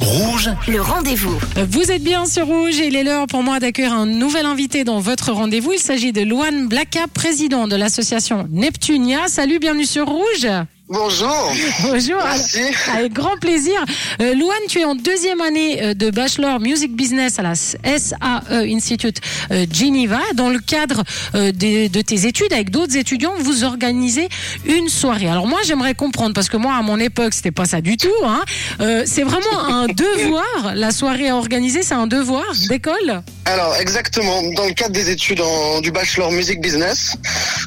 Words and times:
Rouge, 0.00 0.48
Le 0.66 0.80
rendez-vous. 0.80 1.38
Vous 1.68 1.92
êtes 1.92 2.02
bien 2.02 2.24
sur 2.24 2.46
Rouge 2.46 2.80
et 2.80 2.86
il 2.86 2.96
est 2.96 3.04
l'heure 3.04 3.26
pour 3.26 3.42
moi 3.42 3.60
d'accueillir 3.60 3.92
un 3.92 4.06
nouvel 4.06 4.46
invité 4.46 4.82
dans 4.82 4.98
votre 4.98 5.32
rendez-vous. 5.32 5.72
Il 5.72 5.78
s'agit 5.78 6.12
de 6.12 6.22
Luan 6.22 6.68
Blaka, 6.68 7.06
président 7.12 7.68
de 7.68 7.76
l'association 7.76 8.48
Neptunia. 8.50 9.28
Salut, 9.28 9.58
bienvenue 9.58 9.84
sur 9.84 10.06
Rouge. 10.06 10.48
Bonjour. 10.92 11.52
Bonjour. 11.84 12.16
Merci. 12.24 12.58
Avec 12.92 13.12
grand 13.12 13.36
plaisir. 13.36 13.78
Euh, 14.20 14.34
Luan, 14.34 14.56
tu 14.68 14.80
es 14.80 14.84
en 14.84 14.96
deuxième 14.96 15.40
année 15.40 15.80
euh, 15.80 15.94
de 15.94 16.10
Bachelor 16.10 16.58
Music 16.58 16.96
Business 16.96 17.38
à 17.38 17.42
la 17.42 17.54
SAE 17.54 18.16
Institute 18.50 19.20
euh, 19.52 19.66
Geneva. 19.72 20.18
Dans 20.34 20.48
le 20.48 20.58
cadre 20.58 21.04
euh, 21.36 21.52
de, 21.52 21.86
de 21.86 22.00
tes 22.00 22.26
études, 22.26 22.52
avec 22.52 22.70
d'autres 22.70 22.96
étudiants, 22.96 23.34
vous 23.38 23.62
organisez 23.62 24.28
une 24.66 24.88
soirée. 24.88 25.28
Alors 25.28 25.46
moi, 25.46 25.60
j'aimerais 25.64 25.94
comprendre, 25.94 26.34
parce 26.34 26.48
que 26.48 26.56
moi, 26.56 26.74
à 26.74 26.82
mon 26.82 26.98
époque, 26.98 27.34
c'était 27.34 27.52
pas 27.52 27.66
ça 27.66 27.80
du 27.80 27.96
tout. 27.96 28.08
Hein. 28.24 28.40
Euh, 28.80 29.04
c'est 29.06 29.22
vraiment 29.22 29.64
un 29.68 29.86
devoir. 29.86 30.74
La 30.74 30.90
soirée 30.90 31.28
à 31.28 31.36
organiser, 31.36 31.82
c'est 31.84 31.94
un 31.94 32.08
devoir 32.08 32.42
d'école? 32.68 33.22
Alors 33.44 33.76
exactement, 33.76 34.42
dans 34.56 34.66
le 34.66 34.74
cadre 34.74 34.92
des 34.92 35.08
études 35.10 35.40
en- 35.40 35.80
du 35.80 35.92
bachelor 35.92 36.32
music 36.32 36.60
business, 36.60 37.14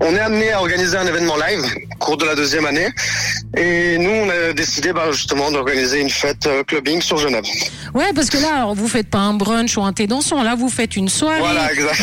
on 0.00 0.14
est 0.14 0.20
amené 0.20 0.52
à 0.52 0.60
organiser 0.60 0.96
un 0.98 1.06
événement 1.06 1.36
live 1.36 1.64
cours 2.06 2.16
de 2.16 2.24
la 2.24 2.36
deuxième 2.36 2.66
année. 2.66 2.88
Et 3.56 3.98
nous, 3.98 4.10
on 4.10 4.30
a 4.30 4.52
décidé 4.52 4.92
bah, 4.92 5.10
justement 5.10 5.50
d'organiser 5.50 6.00
une 6.00 6.10
fête 6.10 6.46
euh, 6.46 6.62
clubbing 6.62 7.02
sur 7.02 7.18
Genève. 7.18 7.44
Ouais, 7.94 8.12
parce 8.14 8.30
que 8.30 8.38
là, 8.38 8.58
alors, 8.58 8.74
vous 8.76 8.86
faites 8.86 9.08
pas 9.08 9.18
un 9.18 9.34
brunch 9.34 9.76
ou 9.76 9.82
un 9.82 9.92
thé 9.92 10.06
dansant. 10.06 10.44
Là, 10.44 10.54
vous 10.54 10.68
faites 10.68 10.94
une 10.94 11.08
soirée. 11.08 11.40
Voilà, 11.40 11.72
exact. 11.72 12.02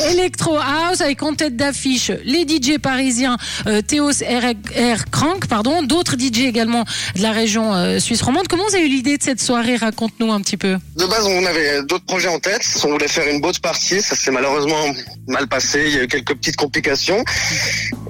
Electro 0.12 0.56
House 0.56 1.00
avec 1.00 1.20
en 1.24 1.34
tête 1.34 1.56
d'affiche 1.56 2.12
les 2.24 2.42
DJ 2.42 2.78
parisiens 2.78 3.38
euh, 3.66 3.82
Théos 3.82 4.10
R, 4.22 5.10
Crank, 5.10 5.48
pardon, 5.48 5.82
d'autres 5.82 6.14
DJ 6.16 6.42
également 6.42 6.84
de 7.16 7.22
la 7.22 7.32
région 7.32 7.74
euh, 7.74 7.98
suisse 7.98 8.22
romande. 8.22 8.46
Comment 8.46 8.64
vous 8.68 8.76
avez 8.76 8.86
eu 8.86 8.88
l'idée 8.88 9.18
de 9.18 9.22
cette 9.22 9.40
soirée? 9.40 9.74
Raconte-nous 9.74 10.30
un 10.30 10.40
petit 10.42 10.56
peu. 10.56 10.76
De 10.96 11.06
base, 11.06 11.26
on 11.26 11.44
avait 11.44 11.82
d'autres 11.82 12.06
projets 12.06 12.28
en 12.28 12.38
tête. 12.38 12.62
On 12.84 12.90
voulait 12.90 13.08
faire 13.08 13.26
une 13.26 13.40
boat 13.40 13.52
party. 13.60 14.00
Ça 14.00 14.14
s'est 14.14 14.30
malheureusement 14.30 14.84
mal 15.26 15.48
passé. 15.48 15.82
Il 15.86 15.94
y 15.96 15.98
a 15.98 16.02
eu 16.04 16.08
quelques 16.08 16.34
petites 16.34 16.56
complications. 16.56 17.24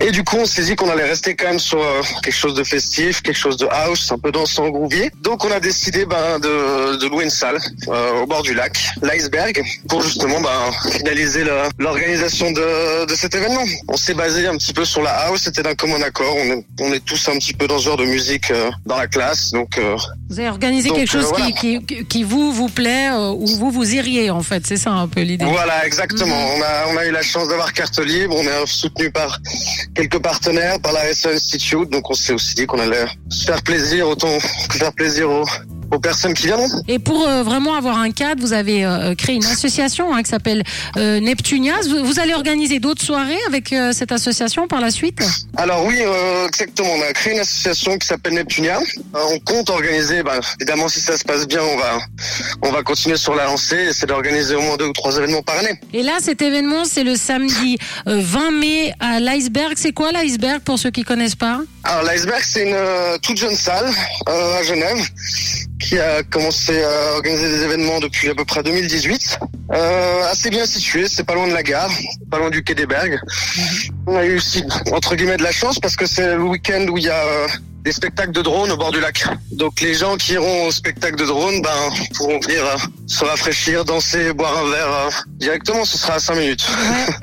Et 0.01 0.11
du 0.11 0.23
coup, 0.23 0.37
on 0.37 0.45
s'est 0.45 0.65
dit 0.65 0.77
qu'on 0.83 0.91
allait 0.91 1.05
rester 1.05 1.37
quand 1.37 1.47
même 1.47 1.59
sur 1.59 1.81
euh, 1.81 2.03
quelque 2.23 2.35
chose 2.35 2.55
de 2.55 2.65
festif, 2.65 3.23
quelque 3.23 3.39
chose 3.39 3.57
de 3.57 3.67
house, 3.71 4.11
un 4.11 4.19
peu 4.19 4.33
dansant, 4.33 4.69
groovy. 4.71 5.11
Donc, 5.21 5.45
on 5.45 5.51
a 5.51 5.61
décidé 5.61 6.05
ben, 6.05 6.39
de, 6.41 6.97
de 6.97 7.07
louer 7.07 7.25
une 7.25 7.31
salle 7.31 7.59
euh, 7.89 8.23
au 8.23 8.27
bord 8.27 8.43
du 8.43 8.55
lac, 8.55 8.77
l'iceberg, 9.03 9.63
pour 9.89 10.03
justement 10.03 10.41
ben, 10.41 10.91
finaliser 10.91 11.45
l'organisation 11.79 12.51
de, 12.51 13.07
de 13.07 13.15
cet 13.15 13.35
événement. 13.35 13.63
On 13.89 13.97
s'est 13.97 14.15
basé 14.15 14.47
un 14.47 14.57
petit 14.57 14.73
peu 14.73 14.85
sur 14.85 15.03
la 15.03 15.13
house. 15.27 15.43
C'était 15.45 15.63
d'un 15.63 15.75
commun 15.75 16.03
accord. 16.03 16.35
On 16.37 16.47
est, 16.53 16.65
on 16.81 16.93
est 16.93 17.05
tous 17.05 17.29
un 17.29 17.39
petit 17.39 17.55
peu 17.55 17.67
dans 17.69 17.79
ce 17.79 17.85
genre 17.85 17.97
de 17.97 18.05
musique 18.05 18.51
euh, 18.51 18.71
dans 18.87 18.97
la 18.97 19.07
classe. 19.07 19.53
Donc, 19.53 19.79
euh, 19.79 19.97
Vous 20.31 20.41
avez 20.41 20.49
organisé 20.49 20.89
Donc, 20.89 20.99
quelque 20.99 21.11
chose 21.13 21.27
voilà. 21.27 21.47
qui, 21.53 21.85
qui, 21.87 22.05
qui 22.07 22.25
vous 22.25 22.53
vous 22.53 22.69
plaît 22.69 23.11
ou 23.13 23.47
vous 23.47 23.71
vous 23.71 23.95
iriez 23.95 24.31
en 24.31 24.43
fait. 24.43 24.67
C'est 24.67 24.77
ça 24.77 24.91
un 24.91 25.07
peu 25.07 25.21
l'idée. 25.21 25.45
Voilà, 25.45 25.87
exactement. 25.87 26.37
On 26.57 26.63
a 26.63 26.87
on 26.89 26.97
a 26.97 27.07
eu 27.07 27.11
la 27.13 27.23
chance 27.23 27.49
d'avoir 27.49 27.73
carte 27.73 27.99
libre. 28.01 28.35
On 28.37 28.43
est 28.43 28.67
soutenu 28.67 29.11
par 29.11 29.39
quelques 29.95 30.19
partenaires, 30.19 30.72
par 30.79 30.93
la 30.93 31.13
SE 31.15 31.29
Institute. 31.29 31.91
Donc 31.91 32.11
on 32.11 32.15
s'est 32.15 32.33
aussi 32.33 32.55
dit 32.55 32.67
qu'on 32.67 32.79
allait 32.79 33.07
faire 33.45 33.63
plaisir 33.63 34.09
autant 34.09 34.39
que 34.69 34.79
faire 34.79 34.93
plaisir 34.93 35.31
aux, 35.31 35.45
aux 35.93 36.01
personnes 36.01 36.35
qui 36.35 36.47
viendront. 36.47 36.69
Et 36.89 36.99
pour 36.99 37.27
euh, 37.27 37.43
vraiment 37.43 37.75
avoir 37.75 37.99
un 37.99 38.11
cadre, 38.11 38.41
vous 38.43 38.53
avez 38.53 38.85
euh, 38.85 39.15
créé 39.15 39.37
une 39.37 39.45
association 39.45 40.15
hein, 40.15 40.23
qui 40.23 40.31
s'appelle 40.31 40.63
euh, 40.97 41.21
Neptunias. 41.21 41.87
Vous, 41.89 42.05
vous 42.05 42.19
allez 42.19 42.35
organiser 42.35 42.81
d'autres 42.81 43.03
soirées 43.03 43.39
avec 43.47 43.73
euh, 43.73 43.93
cette 43.93 44.13
association 44.13 44.67
par 44.67 44.81
la 44.81 44.91
suite? 44.91 45.21
Alors 45.57 45.85
oui, 45.85 45.99
euh, 46.01 46.49
exactement. 46.49 46.89
On 46.99 47.03
a 47.03 47.13
créé 47.13 47.35
une 47.35 47.41
association 47.41 47.99
qui 47.99 48.07
s'appelle 48.07 48.35
Neptunia. 48.35 48.79
Euh, 48.79 49.19
on 49.31 49.39
compte 49.41 49.71
organiser, 49.71 50.23
bah, 50.23 50.41
évidemment 50.61 50.89
si 50.89 51.01
ça 51.01 51.17
se 51.17 51.25
passe 51.25 51.47
bien, 51.47 51.61
on 51.63 51.77
va 51.77 51.99
on 52.63 52.71
va 52.73 52.83
continuer 52.83 53.17
sur 53.17 53.35
la 53.35 53.45
lancée. 53.45 53.91
C'est 53.93 54.07
d'organiser 54.07 54.55
au 54.55 54.63
moins 54.63 54.77
deux 54.77 54.87
ou 54.87 54.93
trois 54.93 55.17
événements 55.17 55.43
par 55.43 55.59
année. 55.59 55.79
Et 55.93 56.03
là, 56.03 56.13
cet 56.21 56.41
événement, 56.43 56.85
c'est 56.85 57.05
le 57.05 57.17
samedi 57.17 57.79
euh, 58.09 58.21
20 58.23 58.51
mai 58.53 58.95
à 59.01 59.21
l'iceberg. 59.21 59.75
C'est 59.77 59.93
quoi 59.93 60.11
l'iceberg 60.13 60.61
pour 60.63 60.79
ceux 60.79 60.91
qui 60.91 61.03
connaissent 61.03 61.37
pas? 61.37 61.61
Alors 61.85 62.05
l'iceberg, 62.05 62.43
c'est 62.47 62.63
une 62.65 62.75
euh, 62.75 63.19
toute 63.19 63.37
jeune 63.37 63.57
salle 63.57 63.91
euh, 64.29 64.61
à 64.61 64.63
Genève 64.63 64.99
qui 65.93 65.99
a 65.99 66.23
commencé 66.23 66.83
à 66.83 67.17
organiser 67.17 67.51
des 67.51 67.65
événements 67.65 68.01
depuis 68.01 68.31
à 68.31 68.35
peu 68.35 68.47
près 68.47 68.63
2018. 68.63 69.39
Euh, 69.75 70.31
assez 70.31 70.49
bien 70.49 70.65
situé, 70.65 71.07
c'est 71.07 71.23
pas 71.23 71.35
loin 71.35 71.47
de 71.47 71.53
la 71.53 71.63
gare, 71.63 71.91
pas 72.31 72.39
loin 72.39 72.49
du 72.49 72.65
quai 72.65 72.75
des 72.75 72.87
Bergues. 72.87 73.21
On 74.07 74.17
a 74.17 74.25
eu 74.25 74.37
aussi 74.37 74.65
entre 74.91 75.17
guillemets 75.17 75.37
de 75.37 75.43
la 75.43 75.53
chance 75.53 75.79
parce 75.79 75.95
que 75.95 76.07
c'est 76.07 76.35
le 76.35 76.45
week-end 76.45 76.87
où 76.89 76.97
il 76.97 77.05
y 77.05 77.11
a 77.11 77.23
euh, 77.23 77.47
des 77.83 77.93
spectacles 77.93 78.33
de 78.33 78.41
drones 78.41 78.71
au 78.71 78.79
bord 78.79 78.91
du 78.91 79.01
lac. 79.01 79.23
Donc 79.51 79.83
les 79.83 79.93
gens 79.93 80.17
qui 80.17 80.33
iront 80.33 80.69
au 80.69 80.71
spectacle 80.71 81.17
de 81.17 81.27
drones 81.27 81.61
ben, 81.61 81.71
pourront 82.17 82.41
venir 82.41 82.65
euh, 82.65 82.79
se 83.07 83.27
rafraîchir, 83.27 83.85
danser, 83.85 84.33
boire 84.33 84.65
un 84.65 84.71
verre 84.71 85.25
directement. 85.27 85.85
Ce 85.85 85.99
sera 85.99 86.15
à 86.15 86.19
5 86.21 86.37
minutes. 86.37 86.67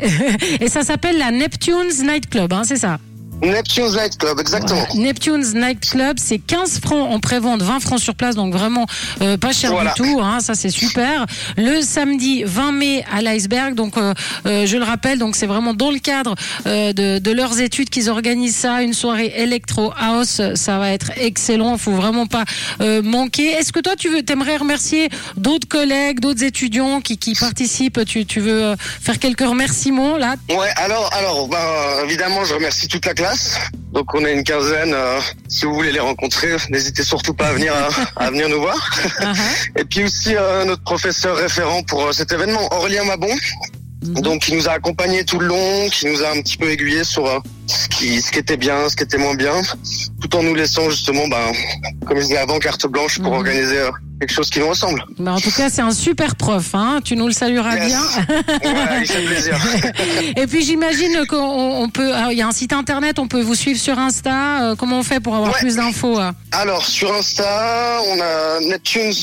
Et 0.59 0.69
ça 0.69 0.83
s'appelle 0.83 1.17
la 1.17 1.31
Neptune's 1.31 2.03
Night 2.03 2.29
Club, 2.29 2.53
hein, 2.53 2.61
c'est 2.63 2.77
ça? 2.77 2.99
Neptune's 3.41 3.95
Light 3.95 4.17
Club, 4.17 4.39
exactement. 4.39 4.85
Voilà. 4.89 5.01
Neptune's 5.01 5.53
Night 5.53 5.79
Club, 5.89 6.17
c'est 6.19 6.39
15 6.39 6.79
francs 6.81 7.09
en 7.11 7.19
prévente, 7.19 7.61
20 7.61 7.79
francs 7.79 7.99
sur 7.99 8.15
place, 8.15 8.35
donc 8.35 8.53
vraiment 8.53 8.85
euh, 9.21 9.37
pas 9.37 9.51
cher 9.53 9.71
Voilà. 9.71 9.93
du 9.93 10.01
tout, 10.01 10.19
hein, 10.21 10.39
ça 10.41 10.55
c'est 10.55 10.69
super. 10.69 11.25
Le 11.57 11.81
samedi 11.81 12.43
20 12.45 12.71
mai 12.73 13.05
à 13.11 13.21
l'iceberg, 13.21 13.75
donc 13.75 13.97
euh, 13.97 14.13
euh, 14.45 14.65
je 14.65 14.77
le 14.77 14.83
rappelle, 14.83 15.19
donc 15.19 15.35
c'est 15.35 15.45
vraiment 15.45 15.73
dans 15.73 15.91
le 15.91 15.99
cadre 15.99 16.35
de, 16.65 17.19
de 17.19 17.31
leurs 17.31 17.59
études 17.59 17.89
qu'ils 17.89 18.09
organisent 18.09 18.55
ça, 18.55 18.81
une 18.81 18.93
soirée 18.93 19.31
Electro 19.35 19.93
House, 19.97 20.41
ça 20.55 20.77
va 20.77 20.91
être 20.91 21.11
excellent, 21.17 21.77
faut 21.77 21.93
vraiment 21.93 22.27
pas 22.27 22.43
manquer. 23.03 23.51
Est-ce 23.51 23.71
que 23.71 23.79
toi 23.79 23.95
tu 23.97 24.09
veux, 24.09 24.23
t'aimerais 24.23 24.57
remercier 24.57 25.09
d'autres 25.37 25.67
collègues, 25.67 26.19
d'autres 26.19 26.43
étudiants 26.43 27.01
qui, 27.01 27.17
qui 27.17 27.35
participent 27.35 28.03
Tu, 28.05 28.25
tu 28.25 28.39
veux 28.39 28.75
faire 28.79 29.19
quelques 29.19 29.47
remerciements 29.47 30.17
là? 30.17 30.35
Ouais, 30.49 30.69
alors, 30.75 31.09
alors, 31.13 31.47
ben, 31.47 31.57
évidemment, 32.05 32.43
je 32.43 32.53
remercie 32.53 32.87
toute 32.87 33.05
la 33.05 33.13
classe. 33.13 33.28
Donc, 33.93 34.13
on 34.13 34.23
est 34.25 34.33
une 34.33 34.43
quinzaine. 34.43 34.93
euh, 34.93 35.19
si 35.47 35.65
vous 35.65 35.73
voulez 35.73 35.91
les 35.91 35.99
rencontrer, 35.99 36.55
n'hésitez 36.69 37.03
surtout 37.03 37.33
pas 37.33 37.47
à 37.47 37.53
venir, 37.53 37.73
à, 38.17 38.25
à 38.25 38.29
venir 38.29 38.47
nous 38.49 38.61
voir. 38.61 38.77
Uh-huh. 39.19 39.35
Et 39.77 39.83
puis 39.85 40.03
aussi 40.03 40.35
euh, 40.35 40.63
notre 40.65 40.83
professeur 40.83 41.35
référent 41.37 41.81
pour 41.83 42.05
euh, 42.07 42.11
cet 42.11 42.31
événement, 42.31 42.67
Aurélien 42.73 43.03
Mabon. 43.05 43.29
Donc, 44.01 44.43
qui 44.43 44.53
nous 44.55 44.69
a 44.69 44.71
accompagnés 44.73 45.25
tout 45.25 45.39
le 45.39 45.47
long, 45.47 45.89
qui 45.89 46.05
nous 46.05 46.23
a 46.23 46.29
un 46.31 46.41
petit 46.41 46.55
peu 46.55 46.69
aiguillés 46.69 47.03
sur 47.03 47.25
euh, 47.27 47.39
ce, 47.67 47.87
qui, 47.89 48.21
ce 48.21 48.31
qui 48.31 48.39
était 48.39 48.55
bien, 48.55 48.87
ce 48.87 48.95
qui 48.95 49.03
était 49.03 49.17
moins 49.17 49.35
bien, 49.35 49.61
tout 50.21 50.33
en 50.37 50.43
nous 50.43 50.55
laissant 50.55 50.89
justement, 50.89 51.27
ben, 51.27 51.51
comme 52.07 52.17
je 52.17 52.23
disais 52.23 52.37
avant, 52.37 52.59
carte 52.59 52.87
blanche 52.87 53.19
pour 53.19 53.31
Mhm. 53.33 53.37
organiser 53.39 53.77
euh, 53.79 53.91
quelque 54.19 54.31
chose 54.33 54.49
qui 54.49 54.59
nous 54.59 54.67
ressemble. 54.69 55.03
Bah, 55.17 55.33
en 55.33 55.39
tout 55.39 55.51
cas, 55.51 55.69
c'est 55.69 55.81
un 55.81 55.91
super 55.91 56.35
prof, 56.35 56.69
hein. 56.73 56.99
tu 57.03 57.15
nous 57.15 57.27
le 57.27 57.33
salueras 57.33 57.75
Yes. 57.75 57.87
bien. 57.87 58.01
Plaisir. 59.25 59.57
Et 60.35 60.47
puis 60.47 60.63
j'imagine 60.63 61.25
qu'on 61.27 61.37
on 61.83 61.89
peut, 61.89 62.13
alors, 62.13 62.31
il 62.31 62.37
y 62.37 62.41
a 62.41 62.47
un 62.47 62.51
site 62.51 62.73
internet, 62.73 63.19
on 63.19 63.27
peut 63.27 63.41
vous 63.41 63.55
suivre 63.55 63.79
sur 63.79 63.97
Insta. 63.97 64.61
euh, 64.71 64.75
comment 64.75 64.99
on 64.99 65.03
fait 65.03 65.19
pour 65.19 65.35
avoir 65.35 65.53
Ouais. 65.53 65.59
plus 65.59 65.75
d'infos 65.75 66.19
euh 66.19 66.31
Alors, 66.51 66.85
sur 66.85 67.13
Insta, 67.13 67.99
on 68.07 68.19
a 68.21 68.59
Neptunes 68.61 69.13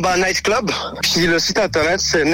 bas 0.00 0.16
Nightclub. 0.16 0.70
Puis 1.02 1.26
le 1.26 1.38
site 1.38 1.58
internet, 1.58 2.00
c'est 2.00 2.24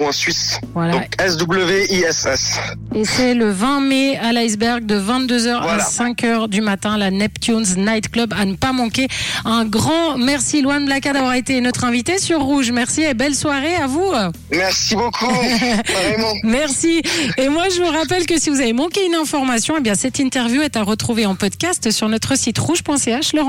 neptunia.sae.suisse. 0.00 0.60
Voilà. 0.74 0.92
Donc 0.92 1.08
S-W-I-S-S. 1.20 2.58
Et 2.94 3.04
c'est 3.04 3.34
le 3.34 3.50
20 3.50 3.80
mai 3.80 4.16
à 4.18 4.32
l'iceberg 4.32 4.86
de 4.86 4.98
22h 4.98 5.48
à 5.56 5.60
Voilà. 5.62 5.84
5h 5.84 6.48
du 6.48 6.60
matin, 6.60 6.96
la 6.98 7.10
Neptune's 7.10 7.76
Night 7.76 8.10
Club 8.10 8.32
à 8.36 8.44
ne 8.44 8.54
pas 8.54 8.72
manquer. 8.72 9.08
Un 9.44 9.64
grand 9.64 10.16
merci 10.18 10.62
Luan 10.62 10.84
Blaka 10.84 11.12
d'avoir 11.12 11.34
été 11.34 11.60
notre 11.60 11.84
invité 11.84 12.18
sur 12.18 12.40
Rouge. 12.40 12.70
Merci 12.72 13.02
et 13.02 13.14
belle 13.14 13.34
soirée 13.34 13.76
à 13.76 13.86
vous. 13.86 14.10
Merci 14.50 14.94
beaucoup. 14.96 15.26
Vraiment. 15.26 16.32
Merci. 16.44 17.02
Et 17.38 17.48
moi, 17.48 17.64
je 17.74 17.80
vous 17.82 17.90
rappelle 17.90 18.26
que 18.26 18.38
si 18.38 18.50
vous 18.50 18.60
avez 18.60 18.72
manqué 18.72 19.04
une 19.06 19.14
information, 19.14 19.74
eh 19.78 19.80
bien, 19.80 19.94
cette 19.94 20.18
interview 20.18 20.62
est 20.62 20.76
à 20.76 20.82
retrouver 20.82 21.26
en 21.26 21.34
podcast 21.34 21.90
sur 21.90 22.08
notre 22.08 22.36
site 22.36 22.58
rouge.ch. 22.58 23.32
Rendez- 23.34 23.44